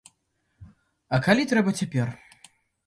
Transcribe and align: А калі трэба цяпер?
А 1.19 1.21
калі 1.29 1.47
трэба 1.53 1.79
цяпер? 1.83 2.07